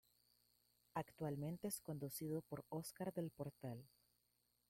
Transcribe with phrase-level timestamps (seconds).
[0.95, 3.85] Actualmente es conducido por Óscar del Portal.